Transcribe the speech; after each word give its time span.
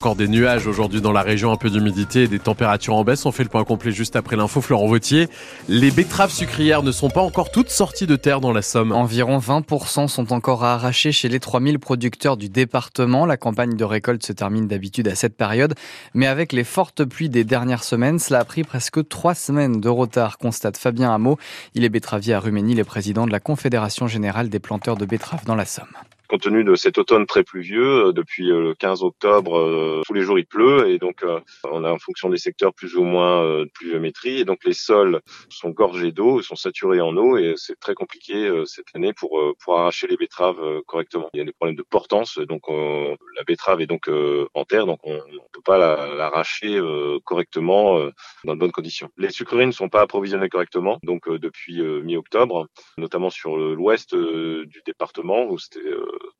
Encore 0.00 0.14
des 0.14 0.28
nuages 0.28 0.68
aujourd'hui 0.68 1.00
dans 1.00 1.10
la 1.10 1.22
région, 1.22 1.50
un 1.50 1.56
peu 1.56 1.70
d'humidité 1.70 2.22
et 2.22 2.28
des 2.28 2.38
températures 2.38 2.94
en 2.94 3.02
baisse. 3.02 3.26
On 3.26 3.32
fait 3.32 3.42
le 3.42 3.48
point 3.48 3.64
complet 3.64 3.90
juste 3.90 4.14
après 4.14 4.36
l'info. 4.36 4.60
Florent 4.60 4.86
Vautier, 4.86 5.28
les 5.68 5.90
betteraves 5.90 6.30
sucrières 6.30 6.84
ne 6.84 6.92
sont 6.92 7.10
pas 7.10 7.20
encore 7.20 7.50
toutes 7.50 7.68
sorties 7.68 8.06
de 8.06 8.14
terre 8.14 8.40
dans 8.40 8.52
la 8.52 8.62
Somme. 8.62 8.92
Environ 8.92 9.38
20% 9.38 10.06
sont 10.06 10.32
encore 10.32 10.62
à 10.62 10.74
arracher 10.74 11.10
chez 11.10 11.28
les 11.28 11.40
3000 11.40 11.80
producteurs 11.80 12.36
du 12.36 12.48
département. 12.48 13.26
La 13.26 13.36
campagne 13.36 13.74
de 13.74 13.82
récolte 13.82 14.24
se 14.24 14.32
termine 14.32 14.68
d'habitude 14.68 15.08
à 15.08 15.16
cette 15.16 15.36
période. 15.36 15.74
Mais 16.14 16.28
avec 16.28 16.52
les 16.52 16.62
fortes 16.62 17.04
pluies 17.04 17.28
des 17.28 17.42
dernières 17.42 17.82
semaines, 17.82 18.20
cela 18.20 18.38
a 18.38 18.44
pris 18.44 18.62
presque 18.62 19.08
trois 19.08 19.34
semaines 19.34 19.80
de 19.80 19.88
retard, 19.88 20.38
constate 20.38 20.76
Fabien 20.76 21.12
Hameau. 21.12 21.38
Il 21.74 21.82
est 21.82 21.88
betteravier 21.88 22.34
à 22.34 22.38
Ruménie, 22.38 22.76
le 22.76 22.84
président 22.84 23.26
de 23.26 23.32
la 23.32 23.40
Confédération 23.40 24.06
générale 24.06 24.48
des 24.48 24.60
planteurs 24.60 24.96
de 24.96 25.06
betteraves 25.06 25.44
dans 25.44 25.56
la 25.56 25.64
Somme 25.64 25.88
compte 26.28 26.42
tenu 26.42 26.62
de 26.62 26.74
cet 26.74 26.98
automne 26.98 27.26
très 27.26 27.42
pluvieux, 27.42 28.08
euh, 28.08 28.12
depuis 28.12 28.50
euh, 28.50 28.60
le 28.60 28.74
15 28.74 29.02
octobre, 29.02 29.58
euh, 29.58 30.02
tous 30.06 30.12
les 30.12 30.22
jours 30.22 30.38
il 30.38 30.46
pleut 30.46 30.90
et 30.90 30.98
donc 30.98 31.24
on 31.64 31.84
a 31.84 31.90
en 31.90 31.98
fonction 31.98 32.28
des 32.28 32.36
secteurs 32.36 32.74
plus 32.74 32.96
ou 32.96 33.02
moins 33.02 33.42
de 33.42 33.70
pluviométrie 33.72 34.40
et 34.40 34.44
donc 34.44 34.64
les 34.64 34.74
sols 34.74 35.20
sont 35.48 35.70
gorgés 35.70 36.12
d'eau, 36.12 36.42
sont 36.42 36.54
saturés 36.54 37.00
en 37.00 37.16
eau 37.16 37.36
et 37.36 37.54
c'est 37.56 37.78
très 37.80 37.94
compliqué 37.94 38.50
cette 38.66 38.86
année 38.94 39.12
pour 39.12 39.40
pour 39.62 39.78
arracher 39.78 40.06
les 40.06 40.16
betteraves 40.16 40.82
correctement. 40.86 41.28
Il 41.32 41.38
y 41.38 41.40
a 41.40 41.44
des 41.44 41.52
problèmes 41.52 41.76
de 41.76 41.82
portance, 41.82 42.38
donc 42.38 42.62
la 42.68 43.44
betterave 43.46 43.80
est 43.80 43.86
donc 43.86 44.08
en 44.54 44.64
terre, 44.64 44.86
donc 44.86 45.00
on 45.04 45.14
ne 45.14 45.38
peut 45.52 45.62
pas 45.64 45.78
l'arracher 45.78 46.80
correctement 47.24 47.98
dans 48.44 48.54
de 48.54 48.60
bonnes 48.60 48.72
conditions. 48.72 49.08
Les 49.16 49.30
sucreries 49.30 49.66
ne 49.66 49.72
sont 49.72 49.88
pas 49.88 50.02
approvisionnées 50.02 50.48
correctement, 50.48 50.98
donc 51.02 51.28
depuis 51.28 51.82
mi-octobre, 51.82 52.68
notamment 52.98 53.30
sur 53.30 53.56
l'ouest 53.56 54.14
du 54.14 54.82
département 54.84 55.46
où 55.46 55.58
c'était 55.58 55.80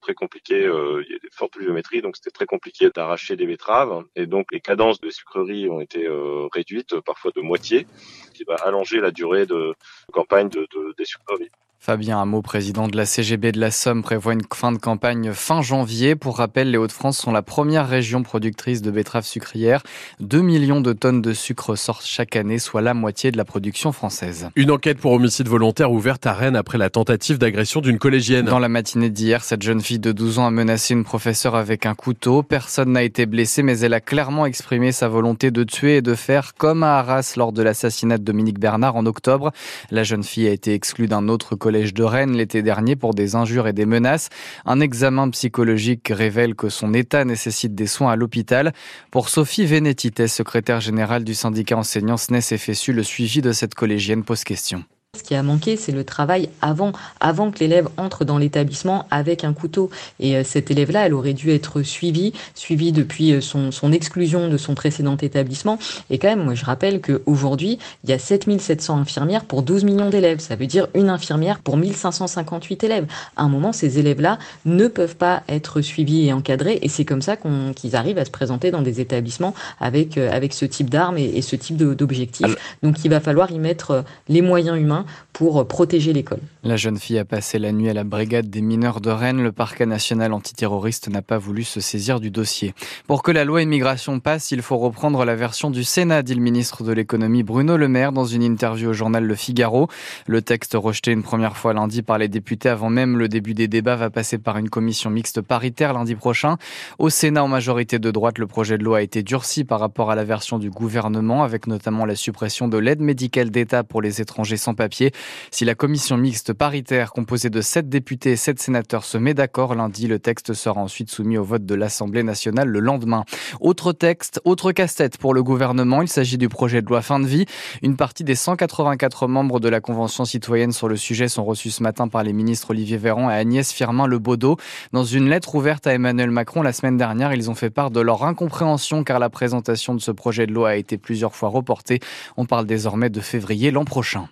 très 0.01 0.15
compliqué. 0.15 0.65
Euh, 0.65 1.03
il 1.07 1.13
y 1.13 1.15
a 1.15 1.19
des 1.19 1.31
fortes 1.33 1.53
pluviométries, 1.53 2.03
donc 2.03 2.17
c'était 2.17 2.31
très 2.31 2.47
compliqué 2.47 2.91
d'arracher 2.95 3.37
des 3.37 3.47
betteraves. 3.47 4.05
Et 4.17 4.27
donc 4.27 4.47
les 4.53 4.61
cadences 4.61 5.01
de 5.01 5.11
sucreries 5.11 5.69
ont 5.69 5.81
été 5.81 6.07
euh, 6.07 6.47
réduites, 6.53 7.01
parfois 7.01 7.31
de 7.35 7.41
moitié, 7.41 7.87
ce 8.27 8.31
qui 8.31 8.45
va 8.45 8.55
allonger 8.57 9.01
la 9.01 9.11
durée 9.11 9.47
de 9.47 9.75
campagne 10.13 10.49
de, 10.49 10.67
de 10.75 10.95
des 10.97 11.05
sucreries. 11.05 11.51
Fabien 11.81 12.21
Hameau, 12.21 12.43
président 12.43 12.89
de 12.89 12.97
la 12.97 13.07
CGB 13.07 13.53
de 13.53 13.61
la 13.61 13.71
Somme, 13.71 14.03
prévoit 14.03 14.33
une 14.33 14.43
fin 14.53 14.73
de 14.73 14.79
campagne 14.79 15.33
fin 15.33 15.63
janvier. 15.63 16.17
Pour 16.17 16.39
rappel, 16.39 16.73
les 16.73 16.77
Hauts-de-France 16.77 17.17
sont 17.17 17.31
la 17.31 17.41
première 17.41 17.89
région 17.89 18.25
productrice 18.25 18.83
de 18.83 18.91
betteraves 18.91 19.25
sucrières. 19.25 19.85
2 20.19 20.43
millions 20.43 20.81
de 20.81 20.93
tonnes 20.93 21.23
de 21.23 21.33
sucre 21.33 21.77
sortent 21.77 22.05
chaque 22.05 22.35
année, 22.35 22.59
soit 22.59 22.83
la 22.83 22.95
moitié 22.95 23.31
de 23.31 23.37
la 23.37 23.45
production 23.45 23.93
française. 23.93 24.51
Une 24.57 24.73
enquête 24.73 24.99
pour 24.99 25.13
homicide 25.13 25.47
volontaire 25.47 25.93
ouverte 25.93 26.27
à 26.27 26.33
Rennes 26.33 26.57
après 26.57 26.79
la 26.79 26.91
tentative 26.91 27.39
d'agression 27.39 27.81
d'une 27.81 27.99
collégienne. 27.99 28.47
Dans 28.47 28.59
la 28.59 28.69
matinée 28.69 29.09
d'hier, 29.09 29.45
cette 29.45 29.63
jeune 29.63 29.81
fille 29.81 30.01
de 30.01 30.11
12 30.11 30.41
ans 30.41 30.47
a 30.47 30.51
menacé 30.51 30.95
une 30.95 31.05
professeure 31.05 31.55
avec 31.55 31.87
un 31.87 31.95
couteau. 31.95 32.43
Personne 32.43 32.93
n'a 32.93 33.05
été 33.05 33.25
blessé, 33.25 33.63
mais 33.63 33.79
elle 33.79 33.95
a 33.95 34.01
clairement 34.01 34.47
exprimé 34.47 34.91
sa 34.91 35.09
volonté 35.09 35.53
de 35.53 35.63
tuer 35.63 35.99
et 35.99 36.03
de 36.03 36.17
faire 36.17 36.55
comme 36.55 36.83
à 36.83 36.99
Arras 36.99 37.35
lors 37.37 37.53
de 37.53 37.63
l'assassinat 37.63 38.19
de 38.19 38.25
Dominique 38.25 38.59
Bernard 38.59 38.97
en 38.97 39.07
octobre. 39.07 39.53
La 39.93 40.03
jeune 40.03 40.25
fille 40.25 40.49
a 40.49 40.53
été 40.53 40.75
exclue 40.75 41.07
d'un 41.07 41.29
autre 41.29 41.55
collège 41.55 41.68
collège 41.69 41.93
de 41.93 42.03
Rennes 42.03 42.35
l'été 42.35 42.63
dernier 42.63 42.97
pour 42.97 43.13
des 43.13 43.35
injures 43.35 43.69
et 43.69 43.75
des 43.75 43.85
menaces. 43.85 44.31
Un 44.65 44.81
examen 44.81 45.29
psychologique 45.29 46.09
révèle 46.09 46.55
que 46.55 46.71
son 46.71 46.95
état 46.95 47.27
nécessite 47.27 47.75
des 47.75 47.87
soins 47.87 48.11
à 48.11 48.17
l'hôpital. 48.17 48.73
Pour 49.11 49.29
Sophie 49.29 49.67
Vénétité, 49.67 50.29
secrétaire 50.29 50.81
générale 50.81 51.25
du 51.25 51.35
syndicat 51.35 51.77
enseignant 51.77 52.17
SNES 52.17 52.57
FSU, 52.57 52.95
le 52.95 53.03
suivi 53.03 53.43
de 53.43 53.53
cette 53.53 53.75
collégienne 53.75 54.25
pose 54.25 54.45
question. 54.45 54.83
Qui 55.29 55.35
a 55.35 55.43
manqué, 55.43 55.77
c'est 55.77 55.93
le 55.93 56.05
travail 56.05 56.49
avant, 56.63 56.93
avant 57.21 57.51
que 57.51 57.59
l'élève 57.59 57.91
entre 57.99 58.25
dans 58.25 58.39
l'établissement 58.39 59.05
avec 59.11 59.45
un 59.45 59.53
couteau. 59.53 59.91
Et 60.21 60.39
euh, 60.39 60.43
cette 60.43 60.71
élève-là, 60.71 61.05
elle 61.05 61.13
aurait 61.13 61.35
dû 61.35 61.51
être 61.51 61.83
suivie, 61.83 62.33
suivie 62.55 62.93
depuis 62.93 63.35
euh, 63.35 63.43
son, 63.43 63.71
son, 63.71 63.93
exclusion 63.93 64.49
de 64.49 64.57
son 64.57 64.75
précédent 64.75 65.19
établissement. 65.19 65.79
Et 66.09 66.17
quand 66.17 66.29
même, 66.29 66.45
moi, 66.45 66.55
je 66.55 66.65
rappelle 66.65 67.03
qu'aujourd'hui, 67.03 67.79
il 68.05 68.09
y 68.09 68.15
a 68.15 68.19
7700 68.19 69.01
infirmières 69.01 69.45
pour 69.45 69.63
12 69.63 69.85
millions 69.85 70.09
d'élèves. 70.09 70.39
Ça 70.39 70.57
veut 70.57 70.67
dire 70.67 70.89
une 70.95 71.11
infirmière 71.11 71.59
pour 71.59 71.77
1558 71.77 72.85
élèves. 72.85 73.07
À 73.37 73.43
un 73.43 73.51
moment, 73.51 73.75
ces 73.75 73.99
élèves-là 73.99 74.39
ne 74.65 74.89
peuvent 74.89 75.17
pas 75.17 75.43
être 75.51 75.83
suivis 75.83 76.29
et 76.29 76.33
encadrés. 76.33 76.79
Et 76.81 76.89
c'est 76.89 77.05
comme 77.05 77.21
ça 77.21 77.37
qu'ils 77.77 77.97
arrivent 77.97 78.17
à 78.17 78.25
se 78.25 78.31
présenter 78.31 78.71
dans 78.71 78.81
des 78.81 79.03
établissements 79.03 79.53
avec, 79.79 80.17
euh, 80.17 80.33
avec 80.33 80.55
ce 80.55 80.65
type 80.65 80.89
d'armes 80.89 81.19
et, 81.19 81.25
et, 81.37 81.43
ce 81.43 81.55
type 81.55 81.77
d'objectifs. 81.77 82.57
Donc, 82.83 83.05
il 83.05 83.11
va 83.11 83.21
falloir 83.21 83.51
y 83.51 83.59
mettre 83.59 84.07
les 84.31 84.41
moyens 84.41 84.79
humains 84.79 85.05
pour 85.33 85.67
protéger 85.67 86.13
l'école. 86.13 86.41
La 86.65 86.77
jeune 86.77 86.99
fille 86.99 87.19
a 87.19 87.25
passé 87.25 87.59
la 87.59 87.73
nuit 87.73 87.89
à 87.89 87.95
la 87.95 88.05
brigade 88.05 88.51
des 88.51 88.61
mineurs 88.61 89.01
de 89.01 89.11
Rennes. 89.11 89.43
Le 89.43 89.53
parquet 89.53 89.87
national 89.87 90.33
antiterroriste 90.33 91.09
n'a 91.09 91.23
pas 91.23 91.39
voulu 91.39 91.65
se 91.65 91.81
saisir 91.81 92.21
du 92.21 92.31
dossier. 92.31 92.75
Pour 93.07 93.23
que 93.23 93.31
la 93.31 93.45
loi 93.45 93.63
immigration 93.63 94.19
passe, 94.21 94.51
il 94.51 94.63
faut 94.63 94.79
reprendre 94.79 95.25
la 95.25 95.37
version 95.37 95.71
du 95.71 95.85
Sénat, 95.85 96.23
dit 96.23 96.35
le 96.35 96.41
ministre 96.41 96.83
de 96.83 96.93
l'économie 96.93 97.43
Bruno 97.43 97.77
Le 97.77 97.89
Maire 97.89 98.13
dans 98.13 98.25
une 98.25 98.43
interview 98.43 98.91
au 98.91 98.93
journal 98.93 99.25
Le 99.25 99.35
Figaro. 99.35 99.89
Le 100.27 100.43
texte 100.43 100.75
rejeté 100.75 101.13
une 101.13 101.23
première 101.23 101.57
fois 101.57 101.73
lundi 101.73 102.03
par 102.03 102.19
les 102.19 102.29
députés 102.29 102.69
avant 102.69 102.91
même 102.91 103.17
le 103.17 103.29
début 103.29 103.55
des 103.55 103.69
débats 103.69 103.97
va 103.97 104.11
passer 104.11 104.39
par 104.39 104.59
une 104.59 104.69
commission 104.69 105.11
mixte 105.11 105.41
paritaire 105.41 105.93
lundi 105.93 106.15
prochain. 106.15 106.57
Au 106.99 107.11
Sénat, 107.11 107.45
en 107.45 107.49
majorité 107.49 107.99
de 107.99 108.11
droite, 108.11 108.39
le 108.39 108.47
projet 108.47 108.79
de 108.79 108.85
loi 108.85 108.99
a 108.99 109.03
été 109.03 109.23
durci 109.23 109.65
par 109.65 109.81
rapport 109.81 110.11
à 110.11 110.15
la 110.15 110.25
version 110.25 110.59
du 110.59 110.71
gouvernement, 110.71 111.45
avec 111.45 111.67
notamment 111.67 112.05
la 112.05 112.17
suppression 112.17 112.69
de 112.69 112.79
l'aide 112.79 113.01
médicale 113.01 113.51
d'État 113.51 113.85
pour 113.85 114.03
les 114.03 114.21
étrangers 114.21 114.57
sans 114.57 114.75
papier 114.75 115.08
si 115.51 115.65
la 115.65 115.75
commission 115.75 116.17
mixte 116.17 116.53
paritaire 116.53 117.13
composée 117.13 117.51
de 117.51 117.61
7 117.61 117.89
députés 117.89 118.33
et 118.33 118.37
7 118.37 118.61
sénateurs 118.61 119.05
se 119.05 119.19
met 119.19 119.35
d'accord 119.35 119.75
lundi, 119.75 120.07
le 120.07 120.19
texte 120.19 120.55
sera 120.55 120.81
ensuite 120.81 121.11
soumis 121.11 121.39
au 121.39 121.45
vote 121.45 121.67
de 121.67 121.75
l'Assemblée 121.75 122.23
nationale 122.23 122.69
le 122.69 122.81
lendemain. 122.81 123.25
Autre 123.61 123.93
texte, 123.93 124.41
autre 124.45 124.73
casse-tête 124.73 125.19
pour 125.19 125.35
le 125.35 125.43
gouvernement, 125.43 126.03
il 126.03 126.09
s'agit 126.09 126.39
du 126.39 126.49
projet 126.49 126.83
de 126.83 126.89
loi 126.89 127.03
fin 127.03 127.21
de 127.21 127.27
vie. 127.27 127.47
Une 127.83 127.97
partie 127.97 128.25
des 128.25 128.35
184 128.35 129.29
membres 129.29 129.61
de 129.61 129.69
la 129.69 129.81
Convention 129.81 130.25
citoyenne 130.25 130.73
sur 130.73 130.89
le 130.89 130.97
sujet 130.97 131.29
sont 131.29 131.45
reçus 131.45 131.71
ce 131.71 131.83
matin 131.83 132.09
par 132.09 132.23
les 132.23 132.33
ministres 132.33 132.71
Olivier 132.71 132.97
Véran 132.97 133.31
et 133.31 133.35
Agnès 133.35 133.73
Firmin-Lebaudot. 133.73 134.57
Dans 134.93 135.05
une 135.05 135.29
lettre 135.29 135.55
ouverte 135.55 135.87
à 135.87 135.95
Emmanuel 135.95 136.31
Macron 136.31 136.63
la 136.63 136.73
semaine 136.73 136.97
dernière, 136.97 137.33
ils 137.33 137.51
ont 137.51 137.55
fait 137.55 137.71
part 137.71 137.91
de 137.91 138.01
leur 138.01 138.25
incompréhension 138.25 139.05
car 139.05 139.19
la 139.19 139.31
présentation 139.31 139.95
de 139.95 140.01
ce 140.01 140.11
projet 140.11 140.47
de 140.47 140.53
loi 140.53 140.71
a 140.71 140.77
été 140.77 140.99
plusieurs 140.99 141.35
fois 141.35 141.49
reportée. 141.49 142.01
On 142.37 142.47
parle 142.47 142.67
désormais 142.67 143.11
de 143.11 143.21
février 143.21 143.71
l'an 143.71 143.85
prochain. 143.85 144.29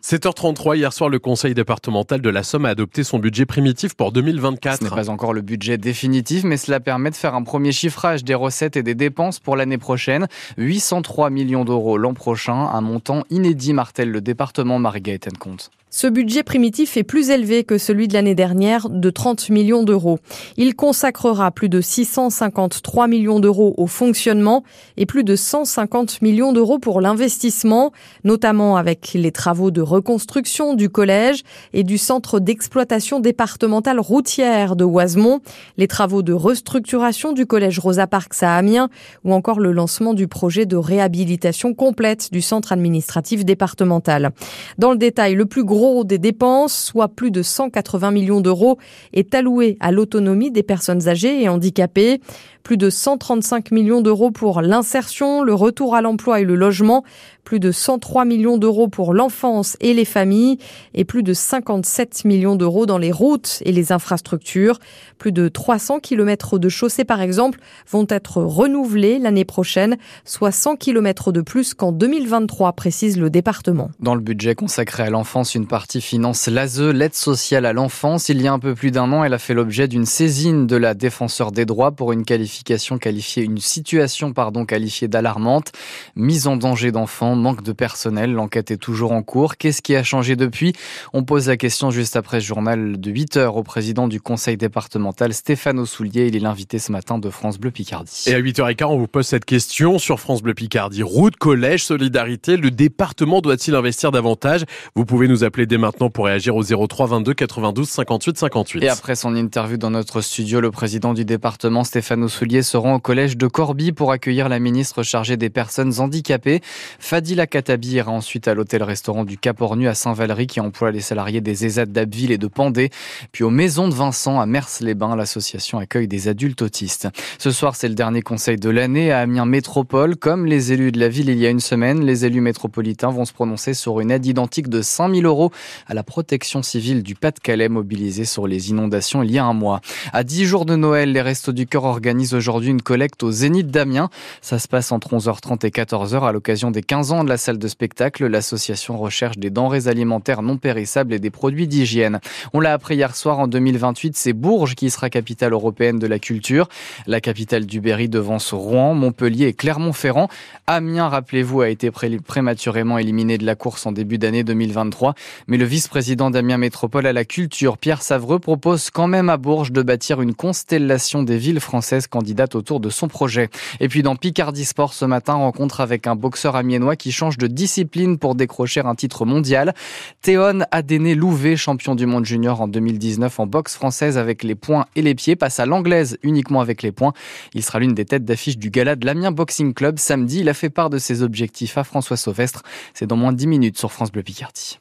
7h30 0.66 0.77
hier 0.77 0.93
soir, 0.93 1.10
le 1.10 1.19
conseil 1.19 1.54
départemental 1.54 2.21
de 2.21 2.28
la 2.28 2.43
Somme 2.43 2.65
a 2.65 2.71
adopté 2.71 3.04
son 3.04 3.19
budget 3.19 3.47
primitif 3.47 3.94
pour 3.94 4.10
2024. 4.10 4.78
Ce 4.78 4.84
n'est 4.84 4.91
pas 4.91 5.10
encore 5.10 5.32
le 5.32 5.43
budget 5.43 5.78
définitif, 5.78 6.43
mais 6.44 6.56
cela 6.56 6.81
permet 6.81 7.10
de 7.10 7.15
faire 7.15 7.34
un 7.34 7.43
premier 7.43 7.72
chiffrage 7.72 8.25
des 8.25 8.34
recettes 8.34 8.76
et 8.76 8.82
des 8.82 8.94
dépenses 8.94 9.38
pour 9.38 9.56
l'année 9.56 9.78
prochaine. 9.78 10.26
803 10.59 11.31
millions 11.31 11.65
d'euros 11.65 11.99
l'an 11.99 12.15
prochain, 12.15 12.69
un 12.72 12.81
montant 12.81 13.22
inédit, 13.31 13.75
martèle 13.75 14.10
le 14.10 14.21
département 14.21 14.78
Marie-Gaëtan 14.78 15.37
Compte. 15.38 15.71
Ce 15.88 16.08
budget 16.08 16.42
primitif 16.42 16.97
est 16.97 17.04
plus 17.04 17.30
élevé 17.30 17.62
que 17.62 17.78
celui 17.78 18.08
de 18.08 18.14
l'année 18.14 18.34
dernière 18.34 18.91
de 18.91 19.08
30 19.08 19.50
millions 19.50 19.84
d'euros. 19.84 20.19
Il 20.56 20.74
consacrera 20.74 21.52
plus 21.52 21.69
de 21.69 21.80
653 21.80 23.06
millions 23.06 23.38
d'euros 23.38 23.72
au 23.78 23.86
fonctionnement 23.86 24.64
et 24.96 25.06
plus 25.06 25.22
de 25.22 25.36
150 25.36 26.22
millions 26.22 26.52
d'euros 26.52 26.80
pour 26.80 27.00
l'investissement, 27.00 27.92
notamment 28.25 28.76
avec 28.76 29.12
les 29.14 29.30
travaux 29.30 29.70
de 29.70 29.80
reconstruction 29.80 30.75
du 30.75 30.91
collège 30.91 31.44
et 31.72 31.84
du 31.84 31.98
centre 31.98 32.41
d'exploitation 32.41 33.20
départementale 33.20 34.00
routière 34.00 34.75
de 34.75 34.84
Oisemont, 34.84 35.41
les 35.76 35.86
travaux 35.86 36.22
de 36.22 36.32
restructuration 36.32 37.32
du 37.32 37.46
collège 37.46 37.78
Rosa 37.78 38.08
Parks 38.08 38.42
à 38.42 38.56
Amiens 38.56 38.91
ou 39.25 39.32
encore 39.32 39.60
le 39.60 39.70
lancement 39.70 40.14
du 40.14 40.26
projet 40.26 40.66
de 40.66 40.76
réhabilitation 40.76 41.75
complète 41.75 42.32
du 42.32 42.42
centre 42.42 42.72
administratif 42.72 43.44
départemental. 43.44 44.32
Dans 44.78 44.91
le 44.91 44.98
détail, 44.98 45.36
le 45.36 45.46
plus 45.46 45.62
gros 45.62 45.75
des 46.04 46.19
dépenses, 46.19 46.75
soit 46.75 47.09
plus 47.09 47.31
de 47.31 47.42
180 47.42 48.10
millions 48.10 48.41
d'euros, 48.41 48.78
est 49.12 49.34
alloué 49.34 49.76
à 49.81 49.92
l'autonomie 49.92 50.50
des 50.50 50.62
personnes 50.62 51.09
âgées 51.09 51.42
et 51.42 51.48
handicapées. 51.48 52.20
Plus 52.66 52.76
de 52.76 52.91
135 52.91 53.70
millions 53.70 54.00
d'euros 54.00 54.32
pour 54.32 54.60
l'insertion, 54.60 55.44
le 55.44 55.55
retour 55.55 55.94
à 55.94 56.02
l'emploi 56.02 56.40
et 56.40 56.44
le 56.44 56.56
logement. 56.56 57.05
Plus 57.44 57.61
de 57.61 57.70
103 57.70 58.25
millions 58.25 58.58
d'euros 58.58 58.88
pour 58.88 59.14
l'enfance 59.14 59.76
et 59.81 59.94
les 59.94 60.05
familles. 60.05 60.58
Et 60.93 61.05
plus 61.05 61.23
de 61.23 61.32
57 61.32 62.25
millions 62.25 62.56
d'euros 62.56 62.84
dans 62.84 62.99
les 62.99 63.12
routes 63.12 63.62
et 63.64 63.70
les 63.70 63.93
infrastructures. 63.93 64.81
Plus 65.17 65.31
de 65.31 65.46
300 65.46 66.00
kilomètres 66.00 66.58
de 66.58 66.69
chaussées, 66.69 67.05
par 67.05 67.20
exemple, 67.20 67.61
vont 67.88 68.06
être 68.08 68.43
renouvelés 68.43 69.20
l'année 69.20 69.44
prochaine, 69.44 69.96
soit 70.25 70.50
100 70.50 70.75
kilomètres 70.75 71.31
de 71.31 71.43
plus 71.43 71.73
qu'en 71.73 71.93
2023, 71.93 72.73
précise 72.73 73.17
le 73.17 73.31
département. 73.31 73.93
Dans 74.00 74.17
le 74.17 74.20
budget 74.20 74.56
consacré 74.56 75.05
à 75.05 75.11
l'enfance, 75.11 75.55
une 75.55 75.65
une 75.66 75.70
partie 75.70 76.00
finance 76.00 76.46
l'ASE, 76.46 76.80
l'aide 76.80 77.16
sociale 77.16 77.66
à 77.66 77.72
l'enfance. 77.72 78.28
Il 78.28 78.40
y 78.40 78.46
a 78.46 78.52
un 78.52 78.60
peu 78.60 78.76
plus 78.76 78.92
d'un 78.92 79.10
an, 79.10 79.24
elle 79.24 79.34
a 79.34 79.38
fait 79.38 79.52
l'objet 79.52 79.88
d'une 79.88 80.06
saisine 80.06 80.68
de 80.68 80.76
la 80.76 80.94
défenseur 80.94 81.50
des 81.50 81.64
droits 81.64 81.90
pour 81.90 82.12
une 82.12 82.24
qualification 82.24 82.98
qualifiée, 82.98 83.42
une 83.42 83.58
situation, 83.58 84.32
pardon, 84.32 84.64
qualifiée 84.64 85.08
d'alarmante. 85.08 85.72
Mise 86.14 86.46
en 86.46 86.56
danger 86.56 86.92
d'enfants, 86.92 87.34
manque 87.34 87.64
de 87.64 87.72
personnel. 87.72 88.32
L'enquête 88.32 88.70
est 88.70 88.76
toujours 88.76 89.10
en 89.10 89.24
cours. 89.24 89.56
Qu'est-ce 89.56 89.82
qui 89.82 89.96
a 89.96 90.04
changé 90.04 90.36
depuis? 90.36 90.72
On 91.12 91.24
pose 91.24 91.48
la 91.48 91.56
question 91.56 91.90
juste 91.90 92.14
après 92.14 92.40
ce 92.40 92.46
journal 92.46 93.00
de 93.00 93.10
8 93.10 93.36
heures 93.36 93.56
au 93.56 93.64
président 93.64 94.06
du 94.06 94.20
conseil 94.20 94.56
départemental, 94.56 95.34
Stéphane 95.34 95.84
Soulier. 95.84 96.28
Il 96.28 96.36
est 96.36 96.40
l'invité 96.40 96.78
ce 96.78 96.92
matin 96.92 97.18
de 97.18 97.28
France 97.28 97.58
Bleu 97.58 97.72
Picardie. 97.72 98.22
Et 98.28 98.34
à 98.34 98.40
8h15, 98.40 98.84
on 98.84 98.98
vous 98.98 99.08
pose 99.08 99.26
cette 99.26 99.44
question 99.44 99.98
sur 99.98 100.20
France 100.20 100.42
Bleu 100.42 100.54
Picardie. 100.54 101.02
Route, 101.02 101.34
collège, 101.34 101.82
solidarité, 101.82 102.56
le 102.56 102.70
département 102.70 103.40
doit-il 103.40 103.74
investir 103.74 104.12
davantage? 104.12 104.64
Vous 104.94 105.04
pouvez 105.04 105.26
nous 105.26 105.42
appeler 105.42 105.56
dès 105.64 105.79
maintenant 105.79 106.11
pour 106.11 106.26
réagir 106.26 106.55
au 106.56 106.62
03 106.62 107.06
22 107.06 107.32
92 107.32 107.88
58 107.88 108.37
58. 108.37 108.82
Et 108.82 108.88
après 108.88 109.14
son 109.14 109.35
interview 109.35 109.79
dans 109.79 109.91
notre 109.91 110.20
studio, 110.20 110.61
le 110.61 110.70
président 110.70 111.14
du 111.14 111.25
département, 111.25 111.85
Stéphane 111.85 112.29
Soulier, 112.29 112.62
se 112.62 112.76
rend 112.76 112.97
au 112.97 112.99
collège 112.99 113.38
de 113.38 113.47
Corbie 113.47 113.93
pour 113.93 114.12
accueillir 114.12 114.50
la 114.50 114.58
ministre 114.58 115.03
chargée 115.03 115.38
des 115.38 115.49
personnes 115.49 115.99
handicapées. 115.99 116.61
Fadila 116.99 117.47
Katabi 117.47 117.93
ira 117.93 118.12
ensuite 118.12 118.49
à 118.49 118.55
l'hôtel-restaurant 118.55 119.25
du 119.25 119.38
Cap-Ornu 119.38 119.88
à 119.88 119.94
Saint-Valery 119.94 120.47
qui 120.47 120.61
emploie 120.61 120.91
les 120.91 121.00
salariés 121.00 121.41
des 121.41 121.64
ESAD 121.64 121.93
d'Abbeville 121.93 122.32
et 122.32 122.38
de 122.38 122.49
Pandé. 122.49 122.91
Puis 123.32 123.44
aux 123.44 123.50
Maisons 123.50 123.88
de 123.88 123.94
Vincent 123.94 124.38
à 124.41 124.47
Mers-les-Bains, 124.47 125.17
l'association 125.17 125.79
accueille 125.79 126.09
des 126.09 126.29
adultes 126.29 126.62
autistes. 126.62 127.09
Ce 127.38 127.50
soir, 127.50 127.76
c'est 127.76 127.88
le 127.88 127.94
dernier 127.94 128.23
conseil 128.23 128.56
de 128.56 128.69
l'année 128.69 129.12
à 129.12 129.20
Amiens 129.20 129.47
Métropole. 129.47 130.17
Comme 130.17 130.44
les 130.44 130.73
élus 130.73 130.93
de 130.93 131.00
la 131.00 131.09
ville 131.09 131.31
il 131.31 131.38
y 131.38 131.47
a 131.47 131.50
une 131.50 131.61
semaine, 131.61 132.05
les 132.05 132.25
élus 132.25 132.41
métropolitains 132.41 133.11
vont 133.11 133.25
se 133.25 133.32
prononcer 133.32 133.75
sur 133.75 134.00
une 134.00 134.11
aide 134.11 134.26
identique 134.26 134.69
de 134.69 134.82
5000 134.82 135.25
euros 135.26 135.45
à 135.87 135.94
la 135.94 136.02
protection 136.02 136.62
civile 136.62 137.02
du 137.02 137.14
Pas-de-Calais 137.14 137.69
mobilisée 137.69 138.25
sur 138.25 138.46
les 138.46 138.70
inondations 138.70 139.22
il 139.22 139.31
y 139.31 139.38
a 139.38 139.44
un 139.44 139.52
mois. 139.52 139.81
À 140.12 140.25
10 140.25 140.44
jours 140.44 140.64
de 140.66 140.76
Noël, 140.76 141.12
les 141.12 141.22
Restos 141.22 141.52
du 141.52 141.66
Cœur 141.66 141.84
organisent 141.84 142.34
aujourd'hui 142.34 142.70
une 142.70 142.82
collecte 142.82 143.22
au 143.22 143.31
Zénith 143.31 143.69
d'Amiens. 143.69 144.10
Ça 144.40 144.58
se 144.58 144.69
passe 144.69 144.93
entre 144.93 145.14
11h30 145.14 145.66
et 145.66 145.70
14h 145.70 146.26
à 146.26 146.32
l'occasion 146.32 146.70
des 146.70 146.82
15 146.82 147.12
ans 147.12 147.25
de 147.25 147.28
la 147.28 147.37
salle 147.37 147.58
de 147.58 147.69
spectacle. 147.69 148.26
L'association 148.26 148.98
recherche 148.98 149.38
des 149.38 149.50
denrées 149.50 149.88
alimentaires 149.88 150.43
non 150.43 150.56
périssables 150.56 151.12
et 151.12 151.19
des 151.19 151.31
produits 151.31 151.69
d'hygiène. 151.69 152.20
On 152.52 152.60
l'a 152.60 152.72
appris 152.72 152.96
hier 152.96 153.14
soir 153.16 153.38
en 153.38 153.49
2028, 153.49 154.16
c'est 154.16 154.32
Bourges 154.32 154.75
qui 154.75 154.90
sera 154.90 155.10
capitale 155.10 155.52
européenne 155.52 155.99
de 155.99 156.06
la 156.06 156.19
culture. 156.19 156.69
La 157.06 157.20
capitale 157.20 157.66
du 157.66 157.81
Berry 157.81 158.08
devance 158.08 158.52
Rouen, 158.52 158.94
Montpellier 158.94 159.46
et 159.46 159.52
Clermont-Ferrand. 159.52 160.28
Amiens, 160.66 161.08
rappelez-vous, 161.08 161.60
a 161.60 161.69
été 161.69 161.90
prématurément 161.90 162.99
éliminé 162.99 163.38
de 163.38 163.46
la 163.46 163.54
course 163.54 163.87
en 163.87 163.92
début 163.92 164.19
d'année 164.19 164.44
2023. 164.44 165.14
Mais 165.47 165.56
le 165.56 165.65
vice-président 165.65 166.31
d'Amiens 166.31 166.59
Métropole 166.59 167.06
à 167.06 167.12
la 167.12 167.25
culture, 167.25 167.79
Pierre 167.79 168.03
Savreux, 168.03 168.38
propose 168.38 168.91
quand 168.91 169.06
même 169.06 169.29
à 169.29 169.37
Bourges 169.37 169.73
de 169.73 169.83
bâtir 169.83 170.21
une 170.21 170.35
constellation 170.35 171.23
des 171.23 171.38
villes 171.38 171.61
françaises 171.61 172.06
candidates 172.06 172.55
autour 172.55 172.81
de 172.81 172.91
son 172.91 173.09
projet. 173.09 173.49
Et 173.81 173.88
puis 173.88 174.03
dans 174.03 174.17
Picardie 174.17 174.65
Sport 174.65 174.94
ce 174.94 175.05
matin, 175.05 175.35
rencontre 175.35 175.81
avec 175.81 176.06
un 176.06 176.17
boxeur 176.17 176.56
amiénois 176.56 176.97
qui 176.97 177.12
change 177.12 177.38
de 177.38 177.47
discipline 177.47 178.19
pour 178.19 178.35
décrocher 178.35 178.81
un 178.81 178.94
titre 178.94 179.25
mondial. 179.25 179.75
Théon 180.23 180.61
Adéné 180.71 181.15
Louvet, 181.15 181.56
champion 181.56 181.94
du 181.94 182.06
monde 182.06 182.25
junior 182.25 182.61
en 182.61 182.69
2019 182.69 183.41
en 183.41 183.47
boxe 183.47 183.75
française 183.75 184.19
avec 184.19 184.43
les 184.43 184.55
poings 184.55 184.87
et 184.97 185.03
les 185.03 185.15
pieds, 185.15 185.37
passe 185.37 185.61
à 185.61 185.67
l'anglaise 185.67 186.19
uniquement 186.23 186.61
avec 186.61 186.83
les 186.83 186.93
poings. 186.93 187.12
Il 187.55 187.62
sera 187.62 187.79
l'une 187.79 187.94
des 187.94 188.05
têtes 188.05 188.25
d'affiche 188.25 188.59
du 188.59 188.71
gala 188.71 188.97
de 188.97 189.06
l'Amiens 189.06 189.33
Boxing 189.33 189.75
Club 189.75 189.99
samedi. 189.99 190.41
Il 190.41 190.49
a 190.49 190.55
fait 190.55 190.71
part 190.71 190.91
de 190.91 190.99
ses 190.99 191.23
objectifs 191.23 191.79
à 191.79 191.85
François 191.85 192.17
Sauvestre. 192.17 192.62
C'est 192.94 193.06
dans 193.06 193.17
moins 193.17 193.33
de 193.33 193.38
10 193.38 193.47
minutes 193.47 193.79
sur 193.79 193.93
France 193.93 194.12
Bleu 194.12 194.23
Picardie. 194.23 194.79